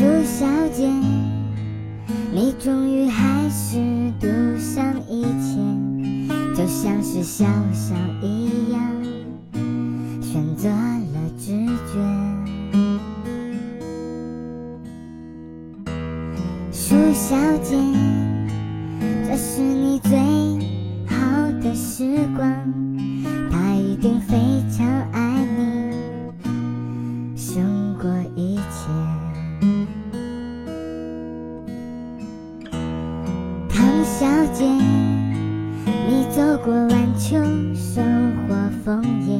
[0.00, 0.88] 舒小姐，
[2.32, 3.76] 你终于还是
[4.18, 4.26] 赌
[4.58, 5.58] 上一切，
[6.56, 8.80] 就像是小小一样，
[10.22, 12.00] 选择了直觉。
[16.72, 17.76] 舒小姐，
[19.26, 20.18] 这是你最
[21.14, 21.16] 好
[21.60, 22.89] 的时光，
[36.30, 37.36] 走过晚秋，
[37.74, 38.00] 收
[38.46, 39.36] 获枫叶，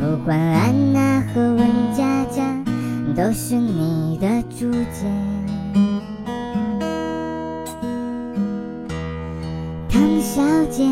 [0.00, 2.42] 不管安娜和温佳佳，
[3.14, 5.06] 都是你的主角。
[9.90, 10.84] 唐小姐，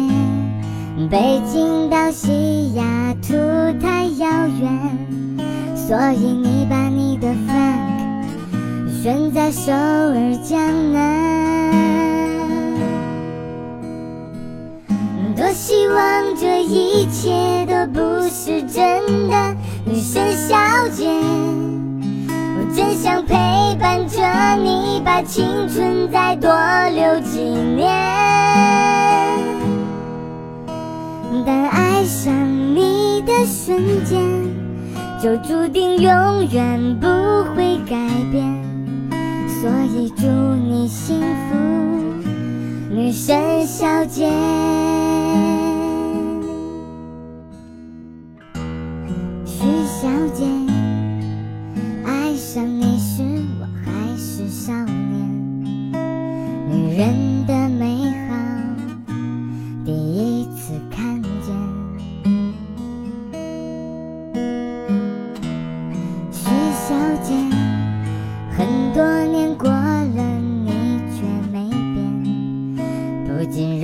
[1.11, 2.85] 北京到西雅
[3.23, 3.33] 图
[3.81, 4.29] 太遥
[4.61, 4.99] 远，
[5.75, 11.46] 所以你把你的 Frank 选在首尔江南。
[15.57, 20.55] 希望这一切都不是真的，女神小
[20.93, 21.09] 姐，
[22.29, 23.35] 我真想陪
[23.81, 24.21] 伴着
[24.63, 26.51] 你，把青春再多
[26.91, 27.91] 留几年。
[31.47, 32.35] 但爱上
[32.75, 34.21] 你的瞬间，
[35.19, 37.07] 就注定永远不
[37.55, 37.97] 会改
[38.31, 38.45] 变。
[39.49, 41.57] 所以祝你幸福，
[42.91, 44.31] 女神小姐。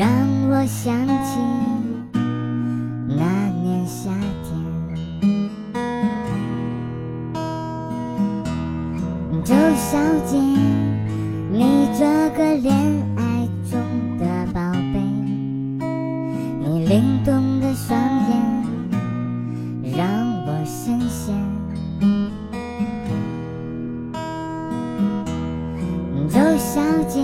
[0.02, 0.10] 让
[0.50, 1.38] 我想起
[3.06, 3.22] 那
[3.62, 4.10] 年夏
[4.42, 4.50] 天。
[9.44, 9.96] 周小
[10.26, 10.36] 姐，
[11.52, 12.04] 你这
[12.36, 12.74] 个恋
[13.16, 13.78] 爱中
[14.18, 14.98] 的宝贝，
[16.58, 17.96] 你灵动的双
[18.28, 18.32] 眼
[19.96, 20.02] 让
[20.48, 21.32] 我深陷。
[26.28, 27.20] 周小姐，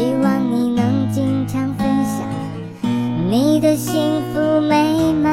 [0.00, 2.26] 希望你能经常分享
[3.28, 5.30] 你的幸福美满。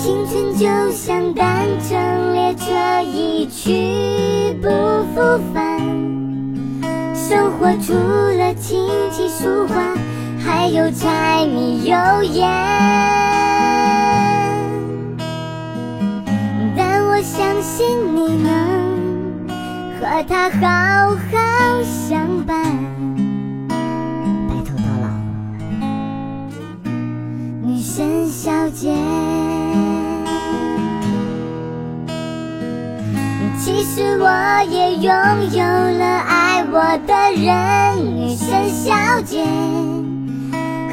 [0.00, 4.68] 青春就像单程列车，一去不
[5.12, 5.80] 复返。
[7.16, 9.96] 生活除了琴棋书画，
[10.38, 13.31] 还有柴米油盐。
[20.22, 22.62] 和他好好相伴，
[23.68, 25.08] 白头到老。
[27.60, 28.94] 女神小姐。
[33.58, 34.28] 其实我
[34.70, 35.12] 也拥
[35.50, 37.12] 有了爱我的
[37.42, 39.44] 人，女神小姐，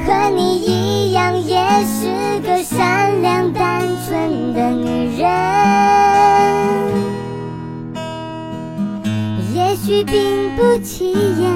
[0.07, 5.78] 和你一样也是个善良单纯的女人。
[10.03, 11.51] 并不起眼，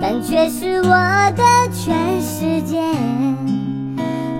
[0.00, 0.90] 但却是我
[1.36, 1.42] 的
[1.72, 2.82] 全世界。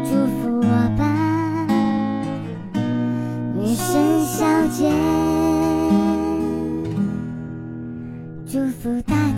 [0.05, 0.67] 祝福我
[0.97, 1.03] 吧，
[3.57, 4.91] 女神小姐。
[8.47, 9.34] 祝福大。